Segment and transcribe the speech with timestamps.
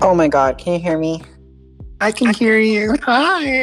[0.00, 1.22] Oh my god, can you hear me?
[2.00, 2.96] I can hear you.
[3.02, 3.62] Hi.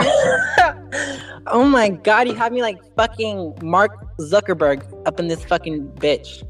[1.48, 6.44] oh my god, you have me like fucking Mark Zuckerberg up in this fucking bitch.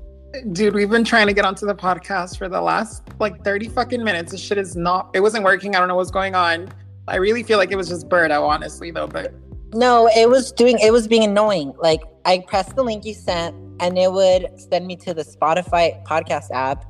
[0.53, 4.03] Dude, we've been trying to get onto the podcast for the last like 30 fucking
[4.03, 4.31] minutes.
[4.31, 5.75] This shit is not, it wasn't working.
[5.75, 6.71] I don't know what's going on.
[7.07, 9.07] I really feel like it was just Birdo, honestly, though.
[9.07, 9.33] But
[9.73, 11.73] no, it was doing, it was being annoying.
[11.79, 16.05] Like, I pressed the link you sent and it would send me to the Spotify
[16.05, 16.85] podcast app.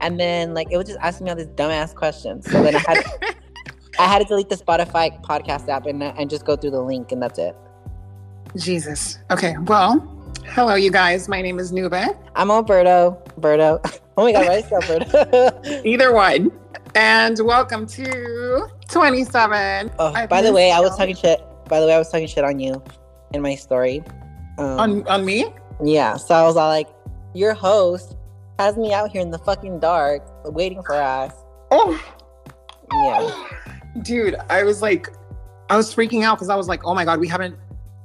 [0.00, 2.50] And then, like, it was just asking me all these dumbass questions.
[2.50, 3.04] So then I had,
[3.98, 7.12] I had to delete the Spotify podcast app and, and just go through the link,
[7.12, 7.54] and that's it.
[8.56, 9.18] Jesus.
[9.30, 9.54] Okay.
[9.66, 10.00] Well,
[10.48, 11.28] hello, you guys.
[11.28, 11.94] My name is Nube.
[12.34, 13.22] I'm Alberto.
[13.36, 13.80] Alberto.
[14.16, 15.82] Oh my God, why is Alberto?
[15.84, 16.50] Either one.
[16.94, 19.90] And welcome to 27.
[19.98, 21.40] Oh, by the way, I was talking shit.
[21.70, 22.82] By the way, I was talking shit on you
[23.32, 24.02] in my story.
[24.58, 25.46] Um, on on me?
[25.82, 26.16] Yeah.
[26.16, 26.88] So I was all like,
[27.32, 28.16] your host
[28.60, 31.32] has me out here in the fucking dark waiting for us.
[31.70, 31.98] Oh.
[32.92, 34.02] Yeah.
[34.02, 35.08] Dude, I was like,
[35.70, 37.56] I was freaking out because I was like, oh my God, we haven't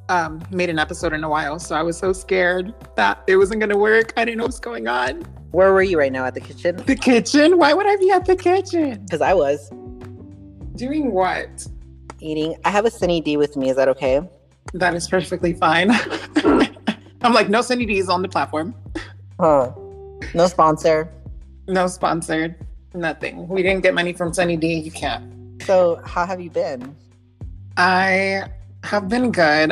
[0.07, 1.59] um, made an episode in a while.
[1.59, 4.13] So I was so scared that it wasn't going to work.
[4.15, 5.23] I didn't know what's going on.
[5.51, 6.25] Where were you right now?
[6.25, 6.77] At the kitchen?
[6.77, 7.57] The kitchen?
[7.57, 9.03] Why would I be at the kitchen?
[9.03, 9.69] Because I was.
[10.77, 11.67] Doing what?
[12.21, 12.55] Eating.
[12.63, 13.69] I have a Sunny D with me.
[13.69, 14.21] Is that okay?
[14.73, 15.91] That is perfectly fine.
[17.21, 18.73] I'm like, no Sunny D's on the platform.
[19.37, 19.73] Huh.
[20.35, 21.09] No sponsor.
[21.65, 22.55] No sponsored.
[22.93, 23.47] Nothing.
[23.47, 24.73] We didn't get money from Sunny D.
[24.73, 25.63] You can't.
[25.63, 26.93] So, how have you been?
[27.77, 28.43] I
[28.83, 29.71] have been good.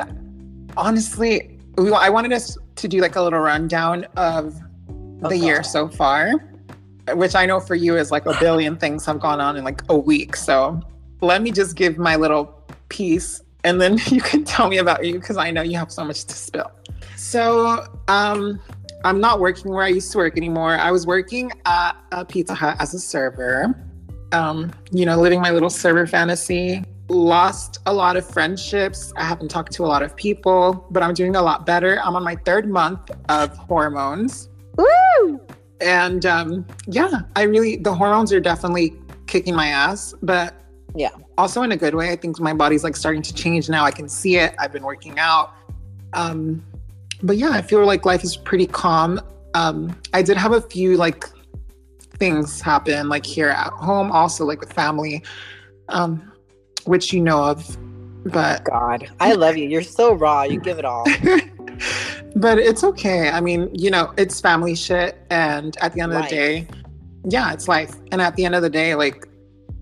[0.78, 4.56] Honestly, we, I wanted us to do like a little rundown of
[5.20, 5.36] the okay.
[5.36, 6.32] year so far,
[7.10, 9.82] which I know for you is like a billion things have gone on in like
[9.90, 10.38] a week.
[10.38, 10.80] So
[11.20, 15.16] let me just give my little piece and then you can tell me about you
[15.16, 16.72] because I know you have so much to spill.
[17.18, 18.62] So, um,
[19.04, 20.76] I'm not working where I used to work anymore.
[20.76, 23.76] I was working at a Pizza Hut as a server.
[24.32, 26.84] Um, you know, living my little server fantasy.
[27.10, 29.12] Lost a lot of friendships.
[29.18, 32.00] I haven't talked to a lot of people, but I'm doing a lot better.
[32.02, 34.50] I'm on my third month of hormones.
[34.78, 35.42] Woo!
[35.82, 38.94] And um, yeah, I really, the hormones are definitely
[39.28, 40.56] kicking my ass, but
[40.96, 42.12] yeah, also in a good way.
[42.12, 43.84] I think my body's like starting to change now.
[43.84, 44.56] I can see it.
[44.60, 45.54] I've been working out.
[46.14, 46.64] Um,
[47.24, 49.20] but yeah, I feel like life is pretty calm.
[49.54, 51.26] Um, I did have a few like
[52.18, 55.24] things happen, like here at home, also like with family,
[55.90, 56.32] um,
[56.86, 57.78] which you know of.
[58.26, 59.68] But God, I love you.
[59.68, 60.44] You're so raw.
[60.44, 61.06] You give it all.
[62.36, 63.30] but it's okay.
[63.30, 66.26] I mean, you know, it's family shit, and at the end life.
[66.26, 66.68] of the day,
[67.26, 67.96] yeah, it's life.
[68.12, 69.28] And at the end of the day, like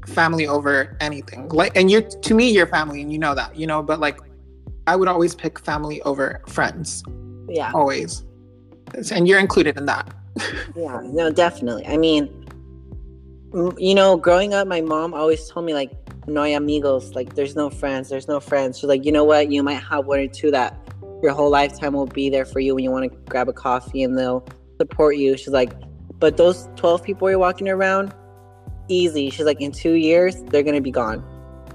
[0.08, 1.50] family over anything.
[1.50, 3.82] Like, and you're to me, you're family, and you know that, you know.
[3.82, 4.20] But like,
[4.88, 7.04] I would always pick family over friends.
[7.52, 7.72] Yeah.
[7.74, 8.24] Always.
[9.12, 10.14] And you're included in that.
[10.76, 11.86] yeah, no, definitely.
[11.86, 12.30] I mean,
[13.78, 15.92] you know, growing up, my mom always told me, like,
[16.28, 18.80] no hay amigos, like, there's no friends, there's no friends.
[18.80, 19.52] She's like, you know what?
[19.52, 20.78] You might have one or two that
[21.22, 24.04] your whole lifetime will be there for you when you want to grab a coffee
[24.04, 24.46] and they'll
[24.80, 25.38] support you.
[25.38, 25.74] She's like,
[26.20, 28.14] but those 12 people you're walking around,
[28.88, 29.30] easy.
[29.30, 31.24] She's like, in two years, they're going to be gone.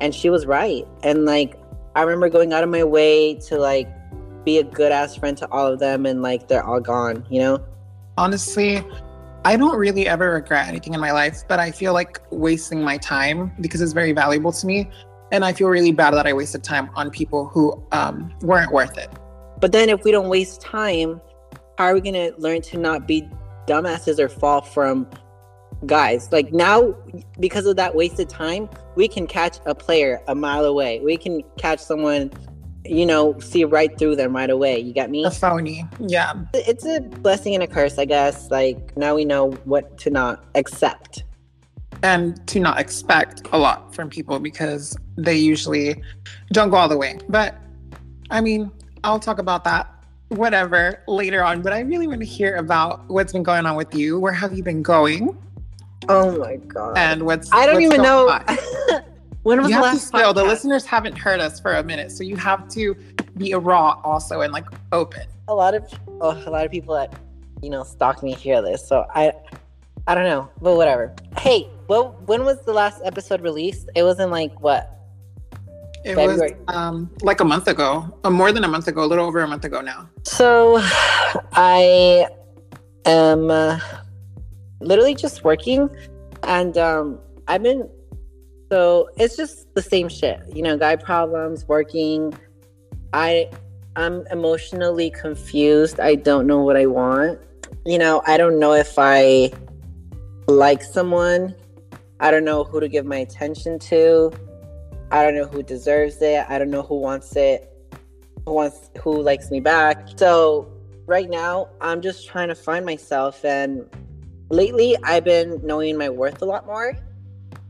[0.00, 0.84] And she was right.
[1.02, 1.56] And like,
[1.94, 3.88] I remember going out of my way to like
[4.46, 7.40] be a good ass friend to all of them and like they're all gone, you
[7.40, 7.62] know?
[8.16, 8.82] Honestly,
[9.44, 12.96] I don't really ever regret anything in my life, but I feel like wasting my
[12.96, 14.88] time because it's very valuable to me.
[15.32, 18.96] And I feel really bad that I wasted time on people who um, weren't worth
[18.96, 19.10] it.
[19.60, 21.20] But then if we don't waste time,
[21.76, 23.28] how are we going to learn to not be
[23.66, 25.08] dumbasses or fall from
[25.84, 26.30] guys?
[26.30, 26.94] Like now,
[27.40, 31.00] because of that wasted time, we can catch a player a mile away.
[31.00, 32.30] We can catch someone
[32.90, 34.78] you know, see right through them right away.
[34.78, 35.24] You got me?
[35.24, 35.84] A phony.
[36.00, 36.34] Yeah.
[36.54, 38.50] It's a blessing and a curse, I guess.
[38.50, 41.24] Like now we know what to not accept.
[42.02, 46.02] And to not expect a lot from people because they usually
[46.52, 47.18] don't go all the way.
[47.28, 47.56] But
[48.30, 48.70] I mean,
[49.04, 49.92] I'll talk about that
[50.28, 51.62] whatever later on.
[51.62, 54.18] But I really want to hear about what's been going on with you.
[54.18, 55.36] Where have you been going?
[56.08, 56.96] Oh my god.
[56.96, 58.38] And what's I don't what's even know
[59.46, 60.34] When was you the last to spill?
[60.34, 62.96] The listeners haven't heard us for a minute, so you have to
[63.36, 65.22] be a raw also and like open.
[65.46, 65.88] A lot of
[66.20, 67.14] oh, a lot of people that
[67.62, 69.32] you know stalk me hear this, so I
[70.08, 71.14] I don't know, but whatever.
[71.38, 73.88] Hey, well, when was the last episode released?
[73.94, 74.90] It was in like what?
[76.04, 76.56] It February?
[76.66, 79.38] was um, like a month ago, uh, more than a month ago, a little over
[79.38, 80.10] a month ago now.
[80.24, 80.78] So,
[81.52, 82.26] I
[83.04, 83.78] am uh,
[84.80, 85.88] literally just working,
[86.42, 87.88] and um, I've been
[88.70, 92.36] so it's just the same shit, you know, guy problems, working.
[93.12, 93.50] I
[93.96, 96.00] I'm emotionally confused.
[96.00, 97.40] I don't know what I want.
[97.84, 99.52] You know, I don't know if I
[100.48, 101.54] like someone
[102.18, 104.32] I don't know who to give my attention to.
[105.10, 106.46] I don't know who deserves it.
[106.48, 107.70] I don't know who wants it.
[108.46, 110.08] Who wants who likes me back.
[110.16, 110.72] So
[111.06, 113.88] right now, I'm just trying to find myself and
[114.48, 116.96] lately I've been knowing my worth a lot more.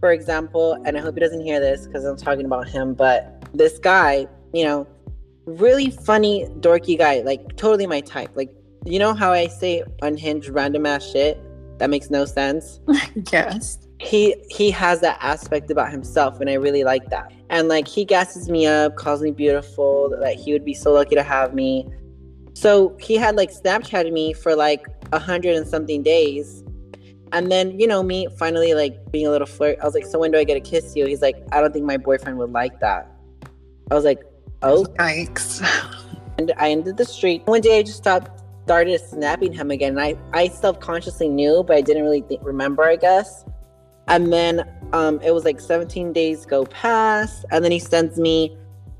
[0.00, 3.42] For example, and I hope he doesn't hear this because I'm talking about him, but
[3.54, 4.86] this guy, you know,
[5.46, 8.30] really funny, dorky guy, like totally my type.
[8.34, 8.52] Like,
[8.84, 11.40] you know how I say unhinged, random ass shit
[11.78, 12.80] that makes no sense?
[13.32, 13.78] yes.
[13.98, 17.32] He he has that aspect about himself, and I really like that.
[17.48, 21.14] And like he gasses me up, calls me beautiful, that he would be so lucky
[21.14, 21.88] to have me.
[22.52, 26.62] So he had like Snapchatted me for like a hundred and something days.
[27.32, 29.78] And then, you know, me finally like being a little flirt.
[29.80, 31.06] I was like, So when do I get to kiss you?
[31.06, 33.10] He's like, I don't think my boyfriend would like that.
[33.90, 34.20] I was like,
[34.62, 34.84] Oh.
[34.98, 35.62] Yikes.
[36.38, 37.42] And I ended the street.
[37.46, 39.96] One day I just stopped, started snapping him again.
[39.96, 43.44] And I, I self consciously knew, but I didn't really think, remember, I guess.
[44.08, 47.46] And then um, it was like 17 days go past.
[47.50, 48.56] And then he sends me,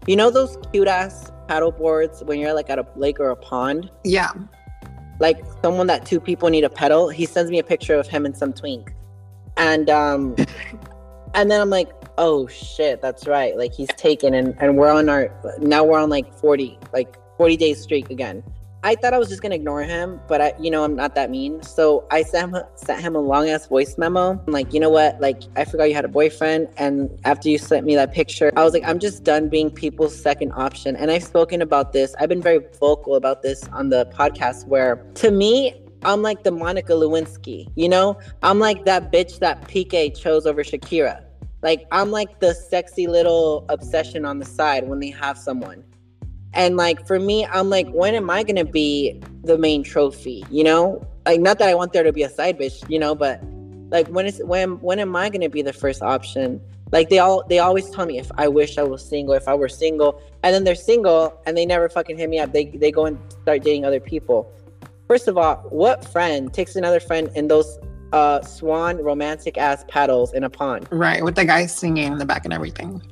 [0.06, 3.37] you know, those cute ass paddle boards when you're like at a lake or a
[3.37, 3.90] pond?
[4.05, 4.32] Yeah.
[5.18, 7.08] Like someone that two people need a pedal.
[7.08, 8.94] He sends me a picture of him and some twink.
[9.56, 10.36] And um
[11.34, 13.56] and then I'm like, oh shit, that's right.
[13.56, 17.56] Like he's taken and, and we're on our now we're on like 40, like 40
[17.56, 18.42] days streak again.
[18.86, 21.28] I thought I was just gonna ignore him, but I, you know, I'm not that
[21.28, 21.60] mean.
[21.60, 24.40] So I sent him, sent him a long ass voice memo.
[24.46, 25.20] I'm like, you know what?
[25.20, 28.62] Like, I forgot you had a boyfriend, and after you sent me that picture, I
[28.62, 30.94] was like, I'm just done being people's second option.
[30.94, 32.14] And I've spoken about this.
[32.20, 34.68] I've been very vocal about this on the podcast.
[34.68, 35.74] Where to me,
[36.04, 37.66] I'm like the Monica Lewinsky.
[37.74, 41.24] You know, I'm like that bitch that Piqué chose over Shakira.
[41.60, 45.82] Like, I'm like the sexy little obsession on the side when they have someone.
[46.56, 50.44] And like for me, I'm like, when am I gonna be the main trophy?
[50.50, 53.14] You know, like not that I want there to be a side bitch, you know,
[53.14, 53.43] but
[53.91, 56.61] like when is when when am I gonna be the first option?
[56.93, 59.55] Like they all they always tell me if I wish I was single, if I
[59.55, 62.53] were single, and then they're single and they never fucking hit me up.
[62.53, 64.50] They they go and start dating other people.
[65.08, 67.79] First of all, what friend takes another friend in those
[68.12, 70.88] uh swan romantic ass paddles in a pond?
[70.91, 73.03] Right, with the guy singing in the back and everything.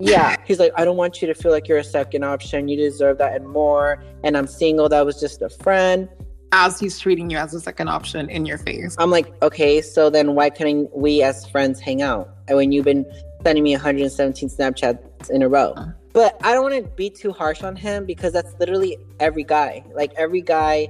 [0.00, 0.36] Yeah.
[0.46, 2.68] He's like, I don't want you to feel like you're a second option.
[2.68, 4.02] You deserve that and more.
[4.22, 4.88] And I'm single.
[4.88, 6.08] That was just a friend.
[6.56, 8.94] As he's treating you as a second option in your face.
[9.00, 12.28] I'm like, okay, so then why can't we as friends hang out?
[12.46, 13.04] And when you've been
[13.44, 15.72] sending me 117 Snapchats in a row.
[15.76, 15.86] Uh.
[16.12, 19.84] But I don't want to be too harsh on him because that's literally every guy.
[19.94, 20.88] Like every guy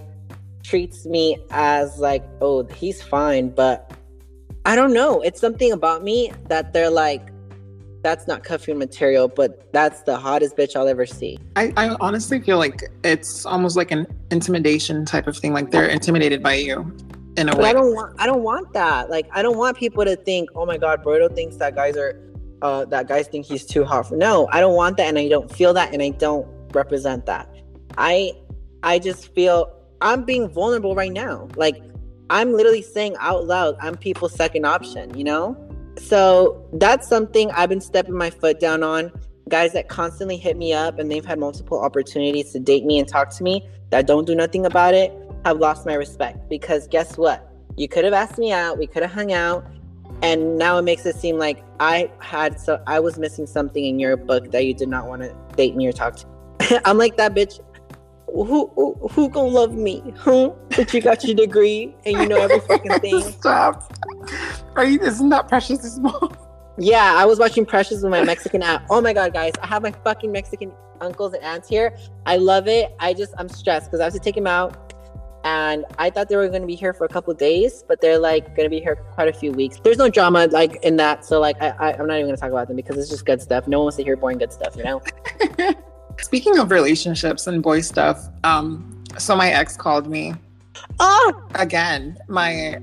[0.63, 3.91] treats me as like, oh, he's fine, but
[4.67, 5.23] I don't know.
[5.23, 7.29] It's something about me that they're like,
[8.05, 11.39] that's not cuffing material, but that's the hottest bitch I'll ever see.
[11.57, 15.55] I, I honestly feel like it's almost like an intimidation type of thing.
[15.55, 16.95] Like they're intimidated by you
[17.39, 17.71] in a but way.
[17.71, 19.09] I don't want I don't want that.
[19.09, 22.21] Like I don't want people to think, oh my god, Berto thinks that guys are
[22.61, 25.29] uh that guys think he's too hot for no, I don't want that and I
[25.29, 27.49] don't feel that and I don't represent that.
[27.97, 28.35] I
[28.83, 31.49] I just feel I'm being vulnerable right now.
[31.57, 31.83] Like
[32.29, 35.57] I'm literally saying out loud, I'm people's second option, you know?
[35.99, 39.13] So that's something I've been stepping my foot down on.
[39.49, 43.07] Guys that constantly hit me up and they've had multiple opportunities to date me and
[43.07, 45.13] talk to me that don't do nothing about it
[45.45, 47.51] have lost my respect because guess what?
[47.77, 49.67] You could have asked me out, we could have hung out,
[50.23, 53.99] and now it makes it seem like I had so I was missing something in
[53.99, 56.81] your book that you did not want to date me or talk to.
[56.89, 57.61] I'm like that bitch
[58.43, 60.03] who who, who gonna love me?
[60.17, 60.51] Huh?
[60.77, 63.21] But you got your degree and you know every fucking thing.
[63.39, 63.93] Stop.
[64.75, 65.01] Are you?
[65.01, 66.37] Isn't that Precious as well?
[66.77, 68.85] Yeah, I was watching Precious with my Mexican app.
[68.91, 71.97] Oh my god, guys, I have my fucking Mexican uncles and aunts here.
[72.27, 72.93] I love it.
[72.99, 74.93] I just I'm stressed because I have to take them out,
[75.45, 78.19] and I thought they were going to be here for a couple days, but they're
[78.19, 79.79] like going to be here quite a few weeks.
[79.85, 82.41] There's no drama like in that, so like I, I I'm not even going to
[82.41, 83.69] talk about them because it's just good stuff.
[83.69, 85.01] No one wants to hear boring good stuff, you know.
[86.23, 90.35] Speaking of relationships and boy stuff, um, so my ex called me.
[91.01, 92.81] Oh, again, my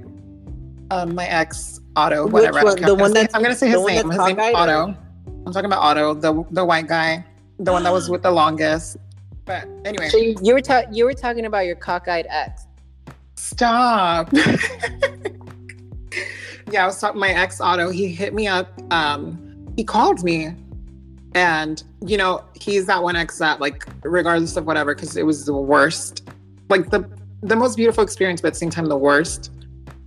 [0.92, 2.64] um, my ex Otto, whatever.
[2.64, 2.82] One?
[2.82, 4.10] The one that I'm gonna say his name.
[4.10, 4.96] His name Otto.
[5.46, 7.26] I'm talking about Otto, the the white guy,
[7.60, 8.98] the one that was with the longest.
[9.46, 12.68] But anyway, so you, you were ta- you were talking about your cockeyed ex.
[13.36, 14.32] Stop.
[16.72, 17.90] yeah, I was talking my ex Otto.
[17.90, 18.80] He hit me up.
[18.92, 20.56] Um, he called me
[21.34, 25.46] and, you know, he's that one ex that, like, regardless of whatever, because it was
[25.46, 26.30] the worst,
[26.70, 27.10] like the
[27.44, 29.52] the most beautiful experience, but at the same time the worst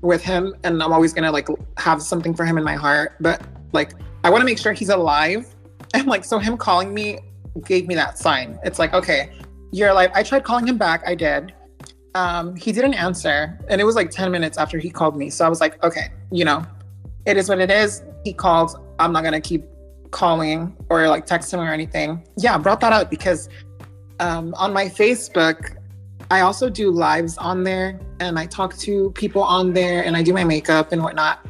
[0.03, 0.55] with him.
[0.63, 3.17] And I'm always gonna like have something for him in my heart.
[3.21, 5.47] But like I want to make sure he's alive.
[5.93, 7.21] And like so him calling me
[7.67, 8.59] gave me that sign.
[8.65, 9.31] It's like, okay,
[9.71, 10.11] you're alive.
[10.13, 11.55] I tried calling him back, I did.
[12.17, 13.57] Um, he didn't answer.
[13.69, 15.31] And it was like 10 minutes after he called me.
[15.31, 16.67] So I was like, okay, you know,
[17.27, 18.03] it is what it is.
[18.25, 18.77] He called.
[18.99, 19.63] I'm not gonna keep
[20.15, 22.27] calling or like texting or anything.
[22.39, 23.49] Yeah, brought that up because
[24.21, 25.77] um, on my Facebook,
[26.31, 30.23] I also do lives on there and I talk to people on there and I
[30.23, 31.45] do my makeup and whatnot.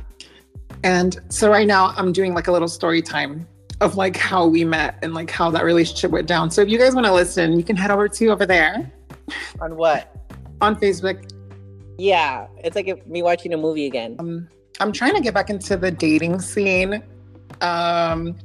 [0.83, 3.47] And so right now I'm doing like a little story time
[3.81, 6.51] of like how we met and like how that relationship went down.
[6.51, 8.91] So if you guys want to listen, you can head over to over there
[9.61, 10.11] On what?
[10.61, 11.31] on Facebook.
[11.99, 14.17] Yeah, it's like me watching a movie again.
[14.19, 14.49] Um,
[14.81, 17.03] I'm trying to get back into the dating scene.
[17.61, 18.37] Um,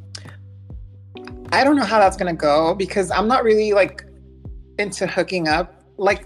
[1.51, 4.05] I don't know how that's gonna go because I'm not really like
[4.77, 5.83] into hooking up.
[5.97, 6.25] Like,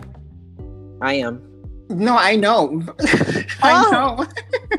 [1.01, 1.42] I am.
[1.89, 2.82] no, I know,
[3.62, 3.92] I Oh.
[3.92, 4.77] know,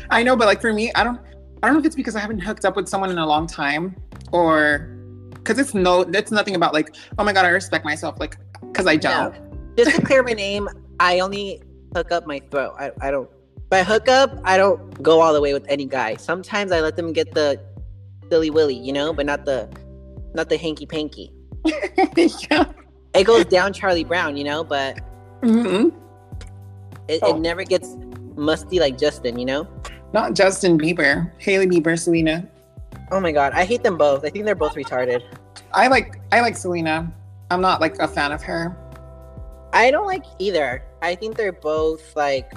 [0.10, 0.36] I know.
[0.36, 1.20] But like for me, I don't,
[1.62, 3.46] I don't know if it's because I haven't hooked up with someone in a long
[3.46, 3.94] time
[4.32, 4.90] or
[5.34, 8.86] because it's no, it's nothing about like, oh my god, I respect myself, like because
[8.86, 9.34] I don't.
[9.76, 10.68] Just to clear my name,
[11.00, 11.62] I only
[11.94, 12.74] hook up my throat.
[12.78, 13.28] I, I don't.
[13.68, 16.16] By hook up, I don't go all the way with any guy.
[16.16, 17.60] Sometimes I let them get the
[18.30, 19.68] silly willy, you know, but not the
[20.34, 21.32] not the hanky panky.
[22.16, 22.64] yeah.
[23.14, 24.98] It goes down Charlie Brown, you know, but
[25.40, 25.90] Mhm.
[27.08, 27.34] it, Oh.
[27.34, 27.96] it never gets
[28.36, 29.66] musty like Justin, you know.
[30.12, 32.46] Not Justin Bieber, Hailey Bieber, Selena.
[33.10, 34.22] Oh my god, I hate them both.
[34.24, 35.22] I think they're both retarded.
[35.72, 37.10] I like I like Selena.
[37.50, 38.76] I'm not like a fan of her.
[39.72, 40.82] I don't like either.
[41.00, 42.52] I think they're both like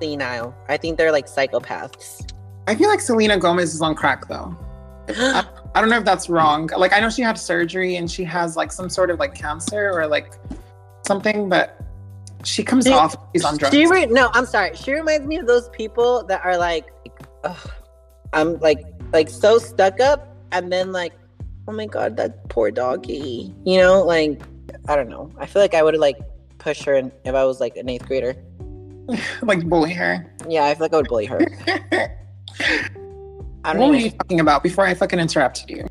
[0.00, 0.54] senile.
[0.68, 2.26] I think they're like psychopaths.
[2.68, 4.56] I feel like Selena Gomez is on crack though.
[5.08, 6.70] I don't know if that's wrong.
[6.76, 9.90] Like I know she had surgery and she has like some sort of like cancer
[9.92, 10.34] or like
[11.06, 11.80] something, but
[12.44, 13.74] she comes She- off she's on drugs.
[13.74, 14.74] She re- no, I'm sorry.
[14.76, 16.86] She reminds me of those people that are like,
[17.44, 17.70] ugh,
[18.32, 21.12] I'm like like so stuck up, and then like,
[21.68, 23.54] oh my god, that poor doggy.
[23.64, 24.40] You know, like
[24.88, 25.30] I don't know.
[25.38, 26.18] I feel like I would have like
[26.58, 28.36] push her in, if I was like an eighth grader.
[29.42, 30.34] like bully her.
[30.48, 32.18] Yeah, I feel like I would bully her.
[33.64, 35.88] I what don't were even, you talking about before I fucking interrupted you?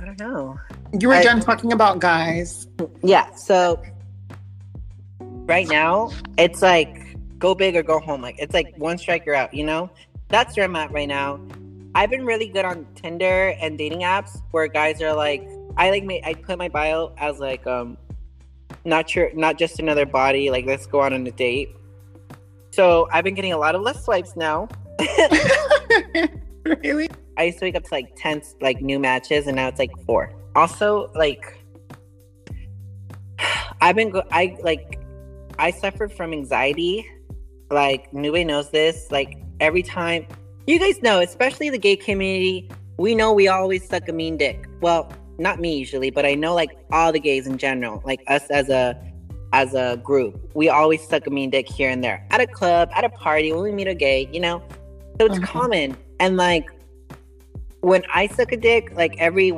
[0.00, 0.58] I don't know.
[0.98, 2.66] You were I- done talking about guys.
[3.02, 3.80] Yeah, so
[5.20, 8.22] right now it's like go big or go home.
[8.22, 9.88] Like it's like one strike you're out, you know?
[10.28, 11.40] That's where I'm at right now.
[11.94, 16.02] I've been really good on Tinder and dating apps where guys are like I like
[16.04, 17.96] ma- I put my bio as like um
[18.84, 21.70] not your not just another body, like let's go out on a date.
[22.72, 24.68] So I've been getting a lot of less swipes now.
[26.82, 27.08] really?
[27.36, 29.92] I used to wake up to like 10 like new matches and now it's like
[30.06, 30.32] four.
[30.54, 31.42] Also, like
[33.80, 34.98] I've been go- I like
[35.58, 37.06] I suffered from anxiety.
[37.70, 39.10] Like Nube knows this.
[39.10, 40.26] Like every time
[40.66, 44.66] you guys know, especially the gay community, we know we always suck a mean dick.
[44.80, 48.48] Well, not me usually, but I know like all the gays in general, like us
[48.50, 48.96] as a
[49.52, 52.26] as a group, we always suck a mean dick here and there.
[52.30, 54.60] At a club, at a party, when we meet a gay, you know?
[55.20, 55.44] So it's Mhm.
[55.44, 55.96] common.
[56.20, 56.70] And like
[57.80, 59.52] when I suck a dick, like every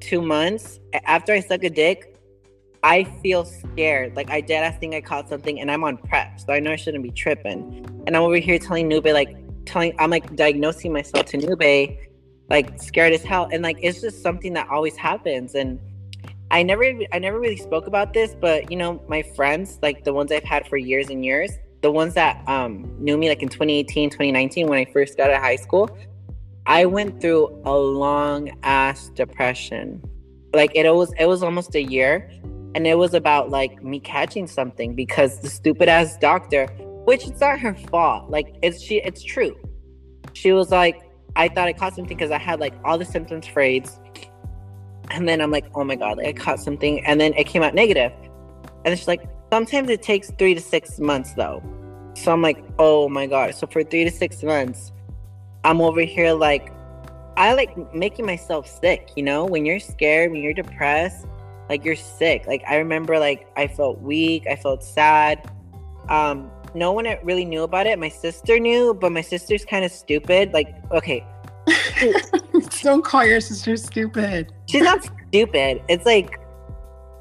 [0.00, 2.16] two months, after I suck a dick,
[2.82, 4.16] I feel scared.
[4.16, 6.40] Like I dead ass think I caught something and I'm on PrEP.
[6.40, 7.86] So I know I shouldn't be tripping.
[8.06, 9.36] And I'm over here telling Nube, like
[9.66, 11.98] telling I'm like diagnosing myself to Nube,
[12.48, 13.48] like scared as hell.
[13.52, 15.54] And like it's just something that always happens.
[15.54, 15.80] And
[16.50, 20.12] I never I never really spoke about this, but you know, my friends, like the
[20.12, 21.50] ones I've had for years and years,
[21.80, 25.36] the ones that um knew me like in 2018, 2019 when I first got out
[25.36, 25.88] of high school,
[26.66, 30.02] I went through a long ass depression.
[30.52, 32.30] Like it was it was almost a year
[32.74, 36.66] and it was about like me catching something because the stupid ass doctor,
[37.06, 38.30] which it's not her fault.
[38.30, 39.56] Like it's she it's true.
[40.34, 41.02] She was like
[41.36, 43.98] I thought I caught something because I had like all the symptoms for AIDS.
[45.10, 47.62] And then I'm like, oh my god, like I caught something and then it came
[47.62, 47.76] out.
[47.78, 47.88] And
[48.84, 51.62] then she's like, sometimes it takes three to six months though.
[52.14, 53.54] So I'm like, oh my god.
[53.54, 54.92] So for three to six months,
[55.64, 56.72] I'm over here like
[57.36, 59.44] I like making myself sick, you know?
[59.44, 61.26] When you're scared, when you're depressed,
[61.68, 62.46] like you're sick.
[62.46, 65.50] Like I remember like I felt weak, I felt sad.
[66.08, 67.98] Um no one really knew about it.
[67.98, 70.52] My sister knew, but my sister's kind of stupid.
[70.52, 71.24] Like, okay,
[72.82, 74.52] Don't call your sister stupid.
[74.66, 75.82] she's not stupid.
[75.88, 76.38] It's like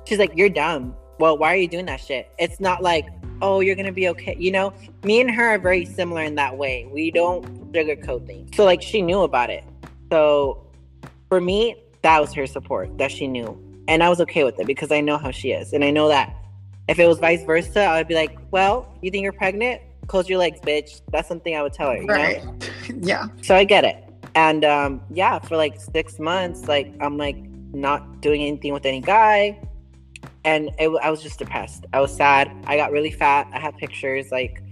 [0.05, 0.95] she's like, You're dumb.
[1.19, 2.29] Well, why are you doing that shit?
[2.37, 3.07] It's not like,
[3.41, 4.35] oh, you're gonna be okay.
[4.37, 6.87] You know, me and her are very similar in that way.
[6.91, 8.55] We don't sugarcoat things.
[8.55, 9.63] So like she knew about it.
[10.11, 10.65] So
[11.29, 13.61] for me, that was her support that she knew.
[13.87, 15.73] And I was okay with it because I know how she is.
[15.73, 16.35] And I know that
[16.87, 19.81] if it was vice versa, I would be like, Well, you think you're pregnant?
[20.07, 21.01] Close your legs, bitch.
[21.11, 22.13] That's something I would tell her, you know?
[22.13, 22.43] Right.
[22.99, 23.27] Yeah.
[23.41, 24.07] So I get it.
[24.33, 27.37] And um, yeah, for like six months, like I'm like
[27.73, 29.59] not doing anything with any guy,
[30.47, 31.85] and it, I was just depressed.
[31.91, 32.49] I was sad.
[32.65, 33.49] I got really fat.
[33.51, 34.31] I had pictures.
[34.31, 34.63] Like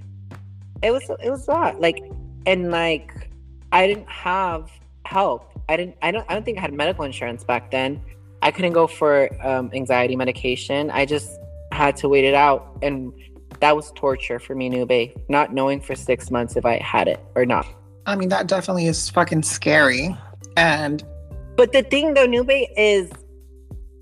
[0.81, 1.81] it was it was a lot.
[1.81, 2.01] Like
[2.45, 3.29] and like
[3.73, 4.71] I didn't have
[5.05, 5.51] help.
[5.67, 5.97] I didn't.
[6.01, 6.25] I don't.
[6.29, 8.01] I don't think I had medical insurance back then.
[8.41, 10.91] I couldn't go for um, anxiety medication.
[10.91, 11.29] I just
[11.73, 13.11] had to wait it out, and
[13.59, 15.11] that was torture for me, Nube.
[15.27, 17.67] Not knowing for six months if I had it or not.
[18.05, 20.15] I mean, that definitely is fucking scary.
[20.55, 21.03] And
[21.57, 23.11] but the thing though, Nube is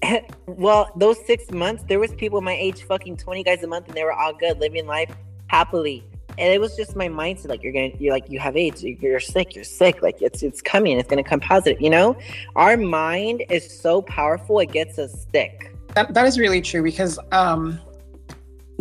[0.47, 3.95] well, those six months, there was people my age fucking 20 guys a month and
[3.95, 5.13] they were all good, living life
[5.47, 6.03] happily.
[6.37, 9.19] And it was just my mindset, like you're gonna, you're like you have AIDS, you're
[9.19, 11.79] sick, you're sick, like it's it's coming, it's gonna come positive.
[11.79, 12.17] You know,
[12.55, 15.75] our mind is so powerful, it gets us sick.
[15.93, 17.79] That that is really true because um,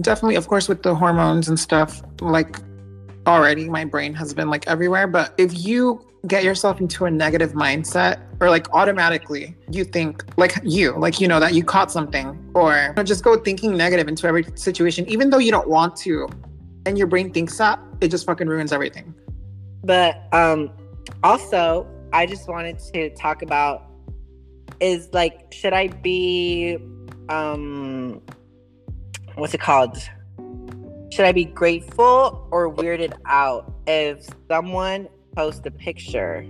[0.01, 2.57] definitely, of course, with the hormones and stuff, like
[3.27, 5.07] already my brain has been like everywhere.
[5.07, 10.55] But if you get yourself into a negative mindset or like automatically you think like
[10.63, 14.45] you like you know that you caught something or just go thinking negative into every
[14.55, 16.29] situation even though you don't want to
[16.87, 19.15] and your brain thinks that it just fucking ruins everything.
[19.85, 20.71] But um
[21.25, 23.87] also i just wanted to talk about
[24.81, 26.79] is like should i be
[27.29, 28.21] um
[29.35, 29.97] what's it called?
[31.11, 36.47] Should i be grateful or weirded out if someone post a picture,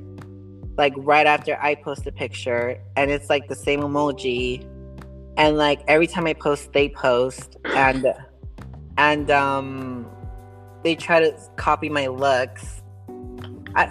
[0.77, 4.65] like right after I post a picture, and it's like the same emoji,
[5.37, 8.15] and like every time I post, they post, and
[8.99, 10.07] and um,
[10.83, 12.83] they try to copy my looks.
[13.75, 13.87] I,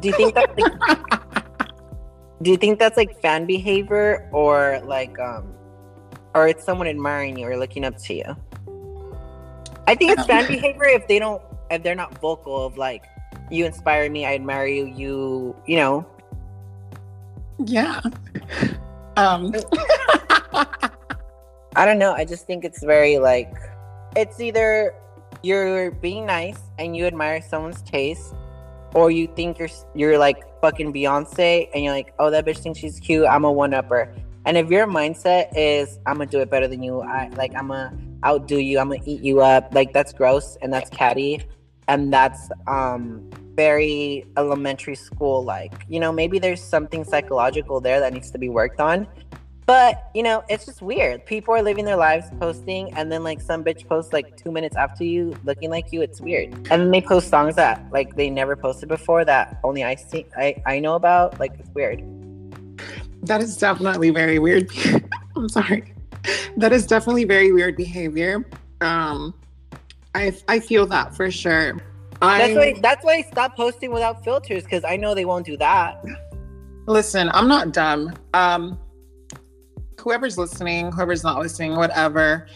[0.00, 1.20] do you think that's like,
[2.42, 5.52] do you think that's like fan behavior or like um,
[6.34, 8.36] or it's someone admiring you or looking up to you?
[9.86, 13.04] I think it's fan behavior if they don't if they're not vocal of like
[13.50, 16.06] you inspire me, I admire you, you, you know.
[17.64, 18.00] Yeah.
[19.18, 19.54] Um
[20.52, 22.12] I don't know.
[22.12, 23.50] I just think it's very like
[24.14, 24.94] it's either
[25.42, 28.34] you're being nice and you admire someone's taste,
[28.94, 32.78] or you think you're you're like fucking Beyonce and you're like, oh, that bitch thinks
[32.78, 33.26] she's cute.
[33.26, 34.14] I'm a one upper.
[34.44, 37.68] And if your mindset is I'm gonna do it better than you, I like I'm
[37.68, 41.46] gonna outdo you, I'm gonna eat you up, like that's gross and that's catty
[41.88, 48.12] and that's um very elementary school like you know maybe there's something psychological there that
[48.12, 49.08] needs to be worked on.
[49.64, 51.26] But you know it's just weird.
[51.26, 54.76] People are living their lives posting and then like some bitch posts like two minutes
[54.76, 56.54] after you looking like you it's weird.
[56.70, 60.26] And then they post songs that like they never posted before that only i see
[60.36, 62.04] i i know about like it's weird.
[63.22, 64.70] That is definitely very weird.
[65.36, 65.94] I'm sorry.
[66.56, 68.44] That is definitely very weird behavior.
[68.80, 69.34] Um
[70.14, 71.76] I I feel that for sure.
[72.22, 75.46] I, that's why that's why I stopped posting without filters because I know they won't
[75.46, 76.02] do that.
[76.86, 78.14] Listen, I'm not dumb.
[78.32, 78.78] Um,
[80.00, 82.46] whoever's listening, whoever's not listening, whatever.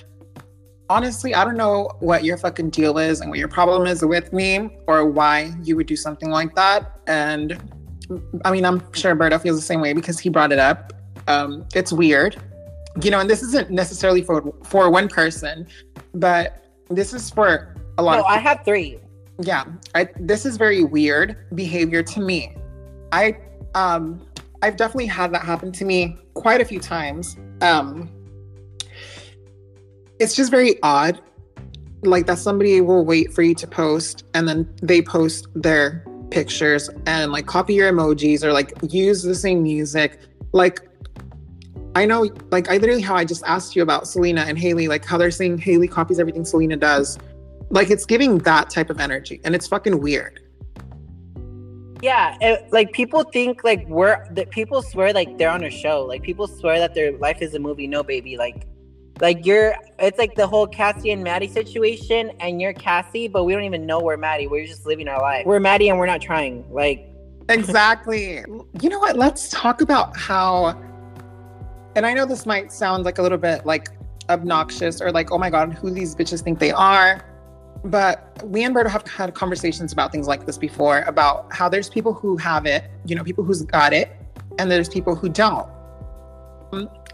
[0.89, 4.33] Honestly, I don't know what your fucking deal is and what your problem is with
[4.33, 7.01] me or why you would do something like that.
[7.07, 7.61] And
[8.45, 10.93] I mean, I'm sure Berto feels the same way because he brought it up.
[11.29, 12.41] Um, it's weird,
[13.03, 15.67] you know, and this isn't necessarily for for one person,
[16.15, 18.19] but this is for a lot.
[18.19, 18.99] No, I have three.
[19.41, 22.55] Yeah, I, this is very weird behavior to me.
[23.13, 23.39] I
[23.75, 24.27] um,
[24.63, 27.37] I've definitely had that happen to me quite a few times.
[27.63, 28.11] Um,
[30.19, 31.21] it's just very odd,
[32.03, 36.91] like that somebody will wait for you to post and then they post their pictures
[37.07, 40.21] and like copy your emojis or like use the same music.
[40.53, 40.81] Like
[41.95, 45.05] I know, like, I literally how I just asked you about Selena and Hailey, like
[45.05, 47.19] how they're saying Hailey copies everything Selena does.
[47.71, 50.41] Like, it's giving that type of energy, and it's fucking weird.
[52.03, 56.03] Yeah, it, like people think like we're that people swear like they're on a show.
[56.03, 57.87] Like people swear that their life is a movie.
[57.87, 58.67] No, baby, like,
[59.21, 59.75] like you're.
[59.99, 63.85] It's like the whole Cassie and Maddy situation, and you're Cassie, but we don't even
[63.85, 64.47] know we're Maddy.
[64.47, 65.45] We're just living our life.
[65.45, 66.65] We're Maddy, and we're not trying.
[66.73, 67.07] Like,
[67.51, 68.43] exactly.
[68.81, 69.17] you know what?
[69.17, 70.75] Let's talk about how
[71.97, 73.89] and I know this might sound like a little bit like
[74.29, 77.25] obnoxious or like, oh my God, who these bitches think they are.
[77.85, 81.89] But we and Berto have had conversations about things like this before about how there's
[81.89, 84.11] people who have it, you know, people who's got it,
[84.59, 85.69] and there's people who don't.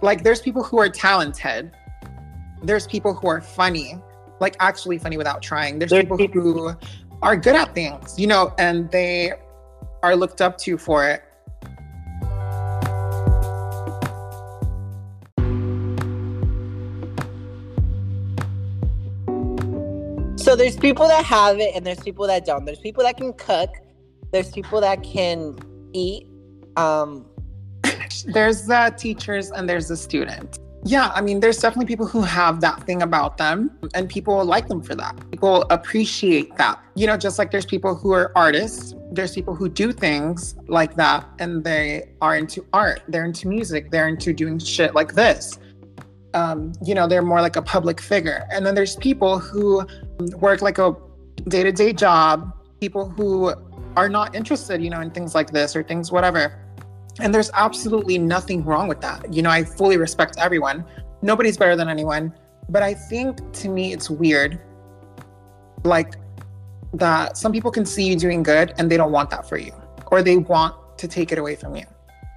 [0.03, 1.71] Like, there's people who are talented,
[2.63, 4.01] there's people who are funny,
[4.41, 5.79] like actually funny without trying.
[5.79, 6.77] There's, there's people, people who
[7.23, 9.33] are good at things, you know, and they
[10.03, 11.23] are looked up to for it.
[20.57, 22.65] So there's people that have it and there's people that don't.
[22.65, 23.77] There's people that can cook.
[24.33, 25.55] There's people that can
[25.93, 26.29] eat.
[26.79, 27.27] Um
[28.25, 30.59] there's the teachers and there's the student.
[30.83, 34.69] Yeah, I mean, there's definitely people who have that thing about them, and people like
[34.69, 35.31] them for that.
[35.31, 36.81] People appreciate that.
[36.95, 40.95] You know, just like there's people who are artists, there's people who do things like
[40.95, 45.59] that, and they are into art, they're into music, they're into doing shit like this.
[46.37, 48.47] Um, you know, they're more like a public figure.
[48.53, 49.87] And then there's people who
[50.37, 50.95] work like a
[51.49, 53.55] day to day job, people who
[53.97, 56.43] are not interested, you know, in things like this or things, whatever
[57.21, 59.33] and there's absolutely nothing wrong with that.
[59.33, 60.85] You know, I fully respect everyone.
[61.23, 62.33] Nobody's better than anyone.
[62.69, 64.61] But I think to me, it's weird.
[65.85, 66.15] Like
[66.95, 69.73] that some people can see you doing good and they don't want that for you,
[70.09, 71.85] or they want to take it away from you.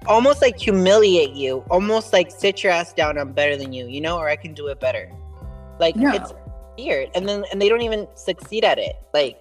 [0.06, 4.00] Almost like humiliate you, almost like sit your ass down, I'm better than you, you
[4.00, 5.10] know, or I can do it better.
[5.78, 6.14] Like yeah.
[6.14, 6.32] it's
[6.78, 7.10] weird.
[7.14, 8.96] And then and they don't even succeed at it.
[9.12, 9.38] Like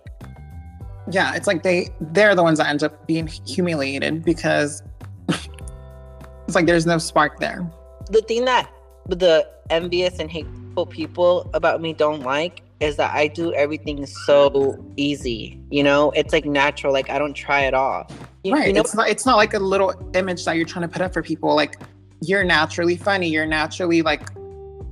[1.11, 4.83] yeah, it's like they they're the ones that end up being humiliated because
[5.29, 7.69] it's like there's no spark there.
[8.11, 8.69] The thing that
[9.07, 14.83] the envious and hateful people about me don't like is that I do everything so
[14.95, 15.59] easy.
[15.69, 16.93] You know, it's like natural.
[16.93, 18.09] Like I don't try at all.
[18.43, 18.67] You, right.
[18.67, 18.81] You know?
[18.81, 19.09] It's not.
[19.09, 21.55] It's not like a little image that you're trying to put up for people.
[21.55, 21.75] Like
[22.21, 23.29] you're naturally funny.
[23.29, 24.29] You're naturally like,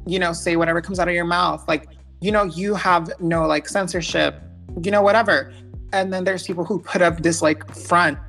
[0.05, 1.67] you know, say whatever comes out of your mouth.
[1.67, 1.87] Like
[2.19, 4.41] you know, you have no like censorship.
[4.83, 5.53] You know, whatever.
[5.93, 8.19] And then there's people who put up this like front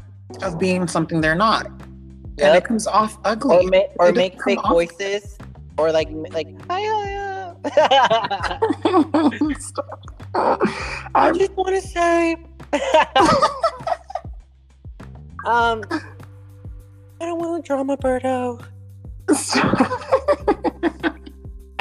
[0.43, 1.71] of being something they're not
[2.39, 2.49] yep.
[2.49, 3.57] and it comes off ugly.
[3.67, 4.71] Or, ma- or make fake off.
[4.71, 5.37] voices,
[5.77, 7.38] or like like hi hi.
[7.65, 8.59] I
[11.35, 12.33] just want to say,
[15.45, 18.65] um, I don't want to drama, Berto.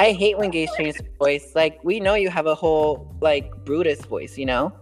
[0.00, 1.52] I hate when gays change voice.
[1.54, 4.72] Like we know you have a whole like Brutus voice, you know.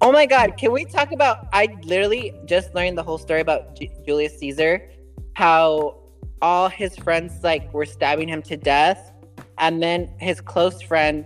[0.00, 0.56] Oh my God!
[0.56, 1.48] Can we talk about?
[1.52, 4.90] I literally just learned the whole story about J- Julius Caesar
[5.36, 5.94] how
[6.40, 9.12] all his friends like were stabbing him to death
[9.58, 11.24] and then his close friend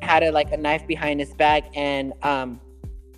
[0.00, 2.60] had a like a knife behind his back and um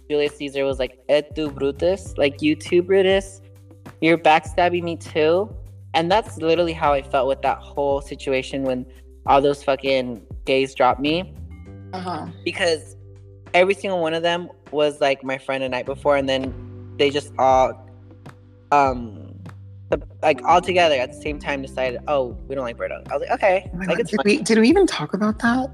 [0.08, 2.16] Julius Caesar was like et tu Brutus?
[2.18, 3.40] Like you too Brutus?
[4.00, 5.54] You're backstabbing me too?
[5.94, 8.84] And that's literally how I felt with that whole situation when
[9.26, 11.34] all those fucking gays dropped me.
[11.94, 12.26] Uh-huh.
[12.44, 12.96] because
[13.54, 16.52] every single one of them was like my friend the night before and then
[16.98, 17.88] they just all
[18.72, 19.23] um
[20.22, 23.06] like all together at the same time decided, oh, we don't like Berto.
[23.10, 23.70] I was like, okay.
[23.74, 25.70] Oh like, did, we, did we even talk about that?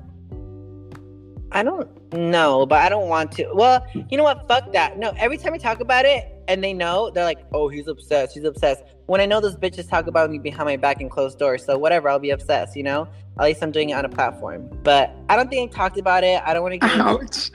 [1.53, 3.51] I don't know, but I don't want to.
[3.53, 4.47] Well, you know what?
[4.47, 4.99] Fuck that.
[4.99, 8.35] No, every time I talk about it and they know, they're like, oh, he's obsessed.
[8.35, 8.85] He's obsessed.
[9.07, 11.77] When I know those bitches talk about me behind my back and closed doors, so
[11.77, 13.09] whatever, I'll be obsessed, you know?
[13.39, 14.69] At least I'm doing it on a platform.
[14.85, 16.41] But I don't think I talked about it.
[16.45, 17.51] I don't want to get Ouch.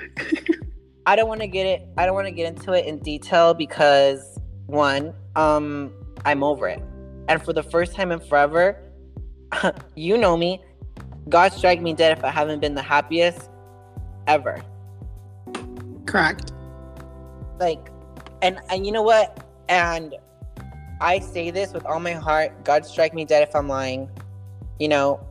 [1.06, 1.88] I don't want to get it.
[1.98, 5.94] I don't want to get into it in detail because one, um,
[6.26, 6.82] I'm over it.
[7.28, 8.82] And for the first time in forever,
[9.96, 10.62] you know me,
[11.30, 13.50] God strike me dead if I haven't been the happiest
[14.28, 14.62] ever.
[16.06, 16.52] Correct.
[17.60, 17.90] Like,
[18.42, 19.46] and and you know what?
[19.70, 20.16] And
[21.02, 22.64] I say this with all my heart.
[22.64, 24.10] God strike me dead if I'm lying.
[24.80, 25.26] You know,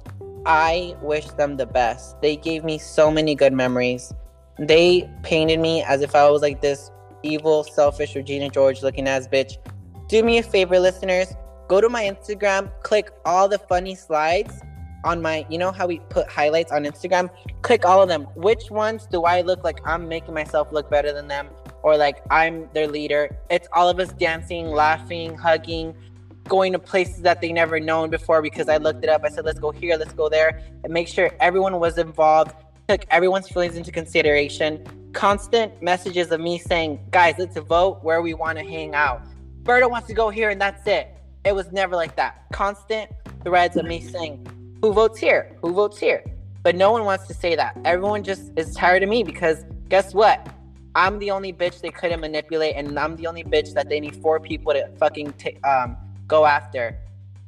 [0.46, 2.20] I wish them the best.
[2.20, 4.12] They gave me so many good memories.
[4.58, 6.90] They painted me as if I was like this
[7.22, 9.56] evil, selfish Regina George looking ass bitch
[10.08, 11.32] do me a favor, listeners.
[11.68, 14.60] Go to my Instagram, click all the funny slides
[15.04, 17.30] on my, you know how we put highlights on Instagram?
[17.62, 18.22] Click all of them.
[18.34, 21.48] Which ones do I look like I'm making myself look better than them?
[21.82, 23.36] Or like I'm their leader?
[23.50, 25.94] It's all of us dancing, laughing, hugging,
[26.48, 29.22] going to places that they never known before because I looked it up.
[29.24, 32.54] I said, let's go here, let's go there, and make sure everyone was involved,
[32.88, 34.86] took everyone's feelings into consideration.
[35.12, 39.22] Constant messages of me saying, guys, let's vote where we want to hang out
[39.64, 41.08] Berto wants to go here and that's it.
[41.44, 42.44] It was never like that.
[42.52, 43.10] Constant
[43.42, 44.46] threads of me saying,
[44.82, 45.56] who votes here?
[45.62, 46.22] Who votes here?
[46.62, 47.78] But no one wants to say that.
[47.86, 50.46] Everyone just is tired of me because guess what?
[50.94, 54.16] I'm the only bitch they couldn't manipulate, and I'm the only bitch that they need
[54.16, 55.96] four people to fucking t- um,
[56.28, 56.96] go after.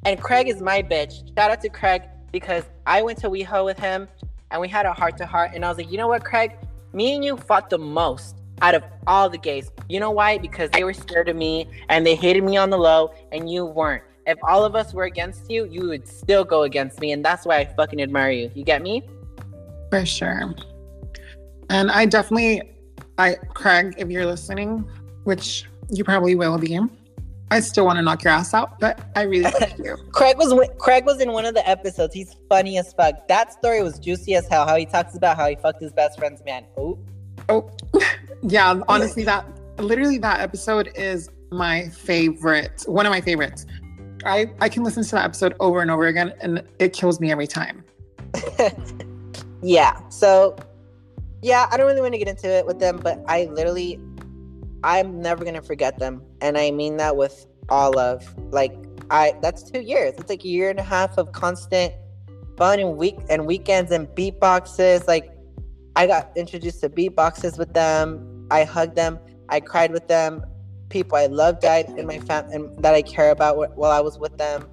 [0.05, 1.35] And Craig is my bitch.
[1.37, 2.03] Shout out to Craig
[2.33, 4.09] because I went to WeHo with him
[4.51, 5.51] and we had a heart to heart.
[5.55, 6.57] And I was like, you know what, Craig?
[6.93, 9.71] Me and you fought the most out of all the gays.
[9.89, 10.39] You know why?
[10.39, 13.65] Because they were scared of me and they hated me on the low, and you
[13.65, 14.03] weren't.
[14.27, 17.47] If all of us were against you, you would still go against me, and that's
[17.47, 18.51] why I fucking admire you.
[18.55, 19.03] You get me?
[19.91, 20.53] For sure.
[21.71, 22.63] And I definitely,
[23.19, 24.89] I Craig, if you're listening,
[25.25, 26.81] which you probably will be,
[27.51, 29.97] I still want to knock your ass out, but I really like you.
[30.11, 32.13] Craig was Craig was in one of the episodes.
[32.13, 33.29] He's funny as fuck.
[33.29, 34.67] That story was juicy as hell.
[34.67, 36.65] How he talks about how he fucked his best friend's man.
[36.77, 36.99] Oh,
[37.49, 37.71] oh.
[38.43, 39.47] yeah, honestly, that
[39.79, 43.67] literally that episode is my favorite, one of my favorites.
[44.25, 47.31] I I can listen to that episode over and over again, and it kills me
[47.31, 47.85] every time.
[49.63, 49.97] yeah.
[50.09, 50.57] So,
[51.43, 54.01] yeah, I don't really want to get into it with them, but I literally,
[54.83, 58.75] I'm never gonna forget them, and I mean that with all of, Like,
[59.11, 60.15] I that's two years.
[60.19, 61.95] It's like a year and a half of constant
[62.57, 65.07] fun and week and weekends and beatboxes.
[65.07, 65.31] Like,
[65.97, 68.47] I got introduced to beatboxes with them.
[68.51, 69.19] I hugged them.
[69.49, 70.45] I cried with them.
[70.89, 74.19] People I love died in my family and that I care about while I was
[74.19, 74.69] with them.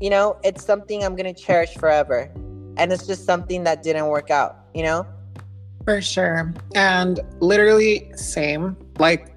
[0.00, 2.30] You know, it's something I'm gonna cherish forever
[2.76, 5.06] and it's just something that didn't work out you know
[5.84, 9.34] for sure and literally same like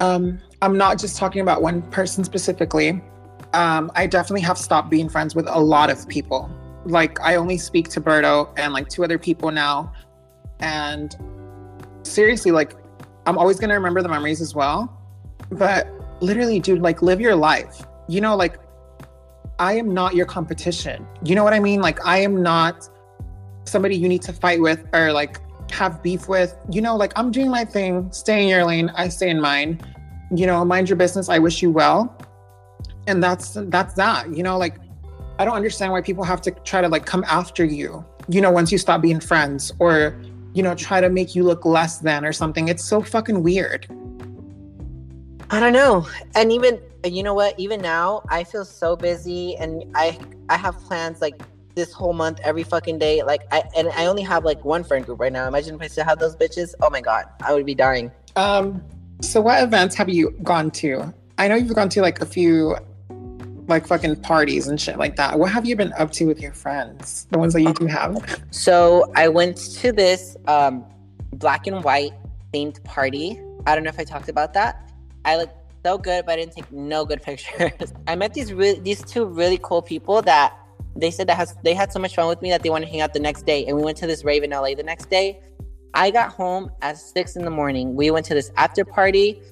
[0.00, 3.02] um i'm not just talking about one person specifically
[3.54, 6.50] um i definitely have stopped being friends with a lot of people
[6.84, 9.92] like i only speak to berto and like two other people now
[10.60, 11.16] and
[12.02, 12.74] seriously like
[13.26, 15.00] i'm always going to remember the memories as well
[15.50, 15.88] but
[16.20, 18.58] literally dude like live your life you know like
[19.58, 21.06] I am not your competition.
[21.24, 21.80] You know what I mean?
[21.80, 22.88] Like, I am not
[23.64, 25.40] somebody you need to fight with or like
[25.72, 26.56] have beef with.
[26.70, 29.80] You know, like, I'm doing my thing, stay in your lane, I stay in mine.
[30.34, 31.28] You know, mind your business.
[31.28, 32.16] I wish you well.
[33.06, 34.30] And that's that's that.
[34.34, 34.76] You know, like
[35.38, 38.50] I don't understand why people have to try to like come after you, you know,
[38.50, 40.20] once you stop being friends or,
[40.54, 42.68] you know, try to make you look less than or something.
[42.68, 43.86] It's so fucking weird.
[45.50, 46.06] I don't know.
[46.34, 47.58] And even you know what?
[47.58, 51.40] Even now, I feel so busy, and I I have plans like
[51.74, 53.22] this whole month, every fucking day.
[53.22, 55.46] Like I and I only have like one friend group right now.
[55.46, 56.74] Imagine if I still have those bitches.
[56.82, 58.10] Oh my god, I would be dying.
[58.36, 58.82] Um.
[59.20, 61.12] So what events have you gone to?
[61.38, 62.76] I know you've gone to like a few
[63.68, 65.38] like fucking parties and shit like that.
[65.38, 67.26] What have you been up to with your friends?
[67.30, 68.42] The ones that you do have?
[68.50, 70.84] So I went to this um
[71.34, 72.12] black and white
[72.52, 73.40] themed party.
[73.66, 74.90] I don't know if I talked about that.
[75.24, 75.50] I like
[75.84, 77.92] so good, but I didn't take no good pictures.
[78.06, 80.56] I met these really these two really cool people that
[80.96, 82.90] they said that has they had so much fun with me that they want to
[82.90, 85.10] hang out the next day, and we went to this rave in LA the next
[85.10, 85.40] day.
[85.94, 87.94] I got home at six in the morning.
[87.94, 89.42] We went to this after party.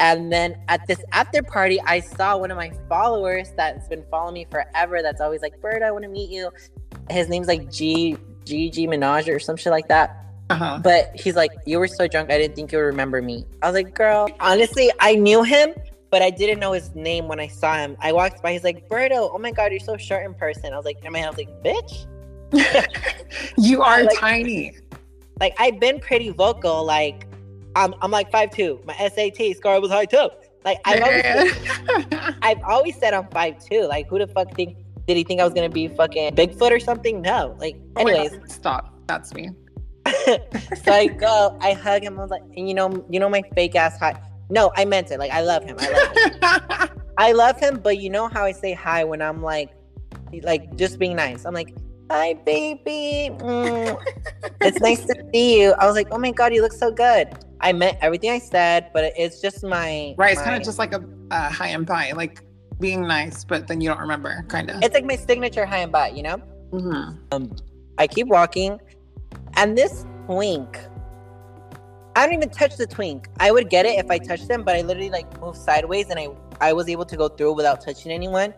[0.00, 4.32] And then at this after party, I saw one of my followers that's been following
[4.32, 5.02] me forever.
[5.02, 6.50] That's always like, Bird, I want to meet you.
[7.10, 10.24] His name's like G G G Minaj or some shit like that.
[10.48, 10.80] Uh-huh.
[10.82, 13.44] But he's like, You were so drunk, I didn't think you would remember me.
[13.60, 15.74] I was like, Girl, honestly, I knew him,
[16.10, 17.98] but I didn't know his name when I saw him.
[18.00, 20.72] I walked by, he's like, Berto, oh my God, you're so short in person.
[20.72, 22.06] I was like, In my head, I was like, Bitch.
[23.58, 24.76] you are like, tiny.
[25.38, 26.84] Like, I've been pretty vocal.
[26.84, 27.29] Like,
[27.76, 28.80] I'm, I'm like five two.
[28.84, 30.28] My SAT score was high too.
[30.64, 33.82] Like, I've always, said, I've always said I'm five two.
[33.82, 34.76] Like, who the fuck think?
[35.06, 37.22] Did he think I was gonna be fucking Bigfoot or something?
[37.22, 37.56] No.
[37.58, 38.38] Like, oh anyways.
[38.52, 38.94] Stop.
[39.06, 39.50] That's me.
[40.26, 42.18] so I go, I hug him.
[42.18, 44.20] I was like, and you know, you know my fake ass hi.
[44.50, 45.18] No, I meant it.
[45.18, 45.76] Like I love him.
[45.80, 46.98] I love him.
[47.18, 49.70] I love him, but you know how I say hi when I'm like,
[50.42, 51.44] like just being nice.
[51.44, 51.74] I'm like,
[52.10, 53.30] hi, baby.
[53.38, 54.00] Mm.
[54.60, 55.72] it's nice to see you.
[55.72, 57.28] I was like, oh my god, you look so good.
[57.60, 60.32] I meant everything I said, but it's just my right.
[60.32, 62.42] It's kind of just like a uh, hi and bye, like
[62.80, 64.82] being nice, but then you don't remember, kind of.
[64.82, 66.38] It's like my signature high and bye, you know.
[66.72, 67.18] Mm-hmm.
[67.32, 67.54] Um,
[67.98, 68.80] I keep walking.
[69.54, 70.78] And this twink,
[72.16, 73.28] I don't even touch the twink.
[73.38, 76.18] I would get it if I touched them, but I literally like moved sideways and
[76.18, 76.28] I,
[76.60, 78.54] I was able to go through without touching anyone.